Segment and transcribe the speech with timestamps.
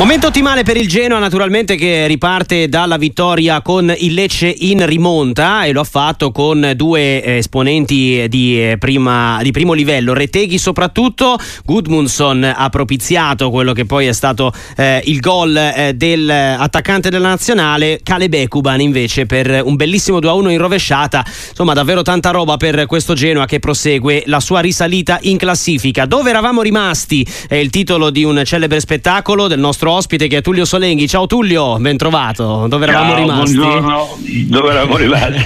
[0.00, 5.64] Momento ottimale per il Genoa, naturalmente che riparte dalla vittoria con il Lecce in rimonta
[5.64, 10.14] e lo ha fatto con due eh, esponenti di, eh, prima, di primo livello.
[10.14, 17.10] Reteghi soprattutto, Gudmundsson ha propiziato quello che poi è stato eh, il gol eh, dell'attaccante
[17.10, 21.22] della nazionale, Caleb Ekuban invece per un bellissimo 2-1 in rovesciata.
[21.50, 26.06] Insomma, davvero tanta roba per questo Genoa che prosegue la sua risalita in classifica.
[26.06, 27.22] Dove eravamo rimasti?
[27.46, 31.08] È il titolo di un celebre spettacolo del nostro ospite che è Tullio Solenghi.
[31.08, 32.66] Ciao Tullio, ben trovato.
[32.68, 33.54] Dove eravamo Ciao, rimasti?
[33.56, 34.08] Buongiorno,
[34.46, 35.44] dove eravamo rimasti?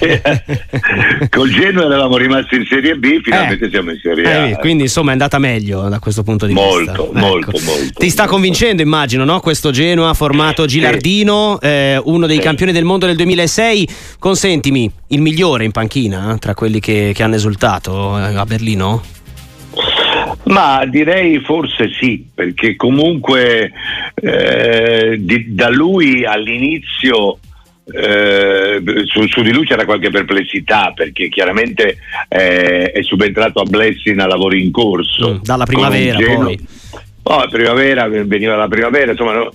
[1.30, 3.70] Col Genoa eravamo rimasti in Serie B, finalmente Eh.
[3.70, 4.46] siamo in Serie A.
[4.48, 6.92] Eh, quindi insomma è andata meglio da questo punto di Molto, vista.
[6.92, 7.10] Ecco.
[7.14, 7.92] molto, molto.
[7.98, 9.40] Ti sta convincendo, immagino, no?
[9.40, 12.42] questo Genoa formato Gilardino, eh, uno dei Sì.
[12.42, 13.88] campioni del mondo del 2006.
[14.18, 19.02] Consentimi, il migliore in panchina eh, tra quelli che, che hanno esultato eh, a Berlino?
[20.44, 23.72] Ma direi forse sì, perché comunque
[24.24, 27.38] eh, di- da lui all'inizio
[27.92, 34.18] eh, su, su di lui c'era qualche perplessità perché chiaramente eh, è subentrato a Blessing
[34.20, 35.34] a lavori in corso.
[35.34, 36.66] Mm, dalla primavera poi.
[37.26, 39.50] Oh, primavera, veniva la primavera, insomma, no?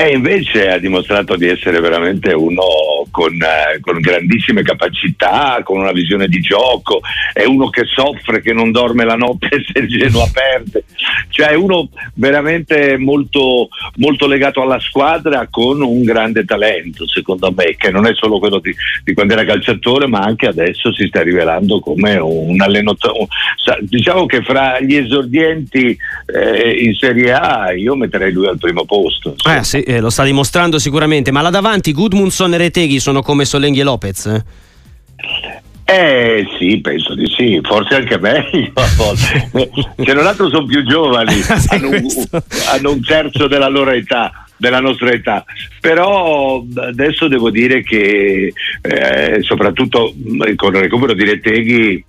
[0.00, 2.62] E invece ha dimostrato di essere veramente uno
[3.10, 7.00] con, eh, con grandissime capacità, con una visione di gioco,
[7.34, 10.84] è uno che soffre, che non dorme la notte se il Genoa perde,
[11.28, 17.76] cioè è uno veramente molto, molto legato alla squadra con un grande talento, secondo me,
[17.76, 21.20] che non è solo quello di, di quando era calciatore, ma anche adesso si sta
[21.22, 23.26] rivelando come un allenatore.
[23.80, 29.30] Diciamo che fra gli esordienti eh, in Serie A io metterei lui al primo posto.
[29.32, 29.58] insomma.
[29.58, 33.44] Eh sì, eh, lo sta dimostrando sicuramente, ma là davanti Gudmundsson e Reteghi sono come
[33.44, 34.26] Solenghi e Lopez?
[34.26, 34.44] eh?
[35.84, 39.50] Eh sì, penso di sì, forse anche meglio a volte.
[40.04, 41.34] Se non altro sono più giovani,
[41.66, 42.06] hanno un,
[42.68, 45.44] hanno un terzo della loro età, della nostra età.
[45.80, 48.52] Però adesso devo dire che
[48.82, 50.14] eh, soprattutto
[50.54, 52.04] con il recupero di Reteghi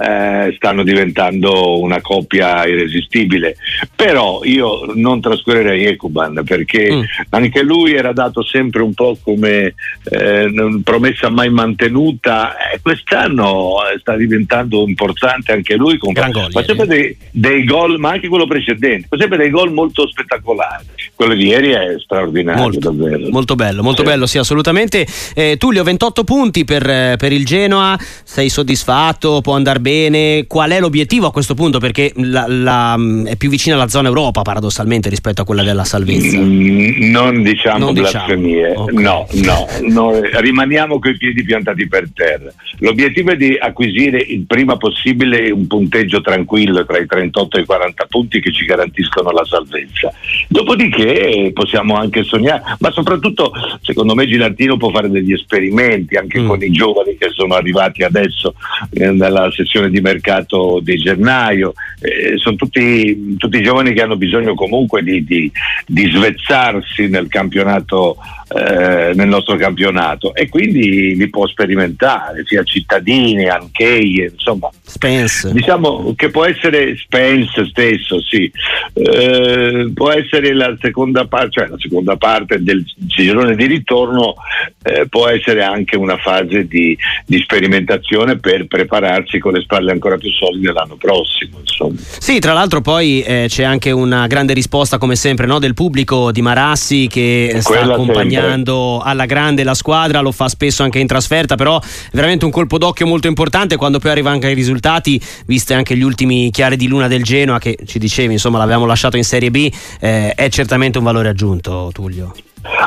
[0.00, 3.56] eh, stanno diventando una coppia irresistibile.
[3.94, 7.02] Però io non trascurerei Ekuban perché Mm.
[7.30, 9.74] anche lui era dato sempre un po' come
[10.10, 12.56] eh, promessa mai mantenuta.
[12.72, 15.98] Eh, quest'anno eh, sta diventando importante anche lui.
[15.98, 19.50] Con, Gran gol fa sempre dei, dei gol, ma anche quello precedente, fa sempre dei
[19.50, 20.84] gol molto spettacolari.
[21.14, 23.28] Quello di ieri è straordinario, Molto, davvero.
[23.30, 25.06] molto bello, molto bello, sì, assolutamente.
[25.34, 29.40] Eh, Tullio, 28 punti per, per il Genoa, sei soddisfatto?
[29.40, 30.46] Può andare bene?
[30.46, 31.78] Qual è l'obiettivo a questo punto?
[31.78, 35.84] Perché la- la- mm, è più vicina alla zona Europa, paradossalmente, rispetto a quella della
[35.84, 36.38] salvezza.
[36.38, 38.92] Mm, non diciamo Non diciamo, blasfemie, ok.
[38.92, 42.50] no, no, no, rimaniamo coi piedi piantati per terra.
[42.78, 47.64] L'obiettivo è di acquisire il prima possibile un punteggio tranquillo tra i 38 e i
[47.66, 50.10] 40 punti che ci garantiscono la salvezza.
[50.48, 53.52] Dopodiché possiamo anche sognare, ma soprattutto
[53.82, 56.46] secondo me Gilardino può fare degli esperimenti anche Mm.
[56.48, 58.54] con i giovani che sono arrivati adesso
[58.90, 61.74] eh, nella sessione di mercato di gennaio.
[62.00, 65.50] Eh, sono tutti, tutti giovani che hanno bisogno comunque di, di-
[65.86, 68.16] di svezzarsi nel campionato,
[68.54, 74.70] eh, nel nostro campionato e quindi li può sperimentare, sia cittadini, anche insomma.
[74.82, 75.52] Spence.
[75.52, 78.50] Diciamo che può essere Spence stesso, sì,
[78.92, 84.34] Eh, può essere la seconda parte, cioè la seconda parte del girone di ritorno,
[84.82, 86.96] eh, può essere anche una fase di,
[87.26, 91.58] di sperimentazione per prepararsi con le spalle ancora più solide l'anno prossimo.
[91.60, 91.94] Insomma.
[91.98, 96.30] Sì, tra l'altro poi eh, c'è anche una grande risposta come sempre no, del pubblico
[96.32, 101.06] di Marassi che sta Quella accompagnando alla grande la squadra, lo fa spesso anche in
[101.06, 105.20] trasferta, però è veramente un colpo d'occhio molto importante quando poi arriva anche ai risultati,
[105.46, 109.16] viste anche gli ultimi chiari di luna del Genoa che ci dicevi, insomma l'avevamo lasciato
[109.16, 112.32] in Serie B, eh, è certamente un valore aggiunto Tullio.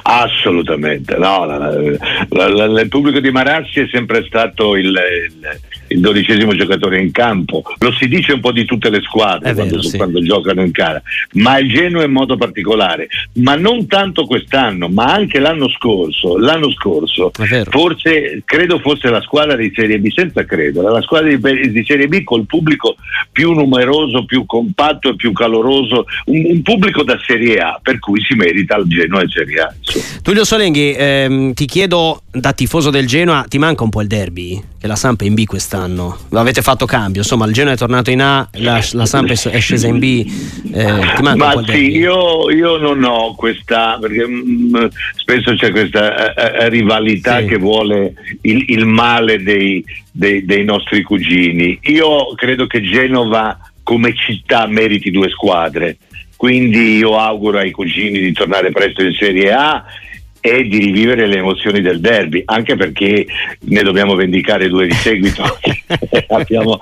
[0.03, 1.57] Assolutamente, no, la-
[2.29, 5.59] la- la- il pubblico di Marassi è sempre stato il, il-
[5.89, 9.67] il dodicesimo giocatore in campo, lo si dice un po' di tutte le squadre vero,
[9.67, 9.97] quando, sì.
[9.97, 11.01] quando giocano in cara,
[11.33, 16.71] ma il Genoa in modo particolare, ma non tanto quest'anno, ma anche l'anno scorso, l'anno
[16.71, 17.31] scorso
[17.69, 22.07] forse credo fosse la squadra di Serie B, senza credo, la squadra di, di Serie
[22.07, 22.95] B col pubblico
[23.31, 28.21] più numeroso, più compatto e più caloroso, un, un pubblico da Serie A, per cui
[28.21, 29.73] si merita il Genoa in Serie A.
[29.77, 30.05] insomma.
[30.21, 34.61] Tullio Solenghi, ehm, ti chiedo da tifoso del Genoa, ti manca un po' il derby?
[34.79, 35.76] Che la Samp è in B quest'anno,
[36.31, 39.87] avete fatto cambio, insomma il Genoa è tornato in A, la, la Samp è scesa
[39.87, 40.25] in B,
[40.73, 44.85] eh, Ma sì, io, io non ho questa, perché mm,
[45.15, 47.45] spesso c'è questa eh, eh, rivalità Sì.
[47.47, 51.77] che vuole il, il male dei, dei- dei nostri cugini.
[51.83, 55.97] Io credo che Genova come città meriti due squadre.
[56.35, 59.83] quindi io auguro ai cugini di tornare presto in Serie A
[60.39, 63.25] e di rivivere le emozioni del derby, anche perché
[63.59, 65.43] ne dobbiamo vendicare due di seguito.
[65.87, 66.79] Che, abbiamo,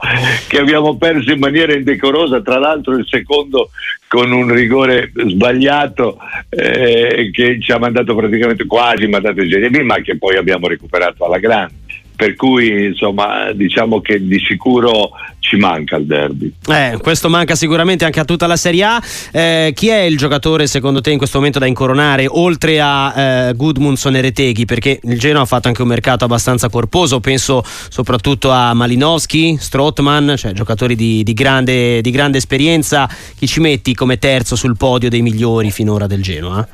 [0.47, 3.69] che abbiamo perso in maniera indecorosa, tra l'altro il secondo
[4.07, 6.17] con un rigore sbagliato
[6.49, 10.67] eh, che ci ha mandato praticamente quasi mandato in Serie B, ma che poi abbiamo
[10.67, 11.84] recuperato alla grande
[12.15, 15.11] per cui insomma diciamo che di sicuro
[15.45, 16.51] ci manca il derby.
[16.67, 19.01] Eh, questo manca sicuramente anche a tutta la Serie A.
[19.31, 23.53] Eh, chi è il giocatore secondo te in questo momento da incoronare oltre a eh,
[23.53, 24.65] Gudmundsson e Reteghi?
[24.65, 30.33] Perché il Genoa ha fatto anche un mercato abbastanza corposo, penso soprattutto a Malinowski, Strottman,
[30.35, 33.07] cioè giocatori di, di, grande, di grande esperienza.
[33.37, 36.67] Chi ci metti come terzo sul podio dei migliori finora del Genoa?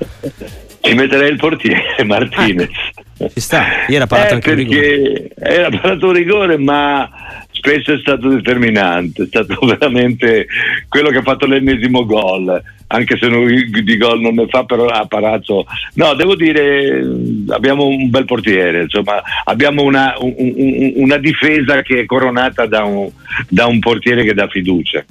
[0.79, 2.69] Ci metterei il portiere Martinez.
[2.69, 3.01] Ah,
[3.33, 5.29] ci sta, ieri era parlato eh, anche rigore.
[5.35, 7.09] Era parlato rigore, ma
[7.51, 10.47] spesso è stato determinante, è stato veramente
[10.87, 14.87] quello che ha fatto l'ennesimo gol, anche se non, di gol non ne fa, però
[14.87, 15.65] ha parato.
[15.93, 17.05] No, devo dire,
[17.49, 23.09] abbiamo un bel portiere, insomma, abbiamo una, un, una difesa che è coronata da un,
[23.47, 25.03] da un portiere che dà fiducia.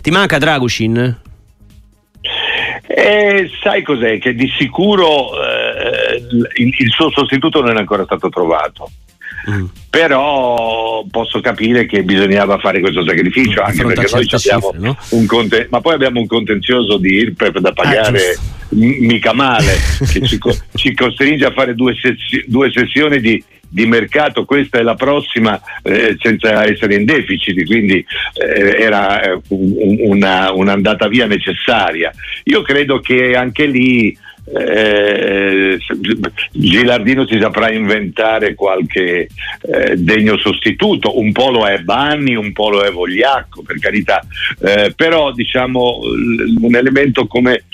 [0.00, 1.26] Ti manca Dragushin?
[2.86, 4.18] E sai cos'è?
[4.18, 5.30] Che di sicuro
[5.90, 6.16] eh,
[6.56, 8.90] il, il, suo sostituto non è ancora stato trovato.
[9.50, 9.64] Mm.
[9.88, 14.96] Però posso capire che bisognava fare questo sacrificio, anche perché noi abbiamo cifre, no?
[15.10, 18.40] un conte- ma poi abbiamo un contenzioso di IRPEF da pagare ah,
[18.70, 19.74] m- mica male,
[20.12, 24.78] che ci, co- ci, costringe a fare due, sessi- due sessioni di di mercato, questa
[24.78, 28.04] è la prossima eh, senza essere in deficit, quindi
[28.34, 32.10] eh, era eh, un, una, un'andata via necessaria.
[32.44, 34.16] Io credo che anche lì
[34.56, 35.78] eh,
[36.52, 39.28] Gilardino si saprà inventare qualche
[39.62, 44.24] eh, degno sostituto, un po' lo è Banni, un po' lo è Vogliacco, per carità,
[44.60, 46.00] eh, però diciamo
[46.60, 47.64] un elemento come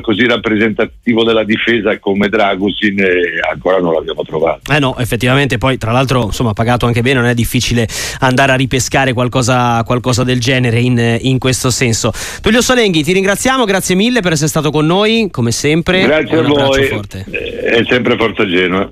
[0.00, 4.72] così rappresentativo della difesa come Dragusin eh, ancora non l'abbiamo trovato.
[4.72, 7.86] Eh no, effettivamente poi tra l'altro insomma pagato anche bene, non è difficile
[8.20, 12.12] andare a ripescare qualcosa, qualcosa del genere in, in questo senso.
[12.40, 16.03] Tullio Solenghi, ti ringraziamo, grazie mille per essere stato con noi, come sempre.
[16.06, 17.00] Grazie a voi.
[17.30, 18.90] È sempre Forza Genoa.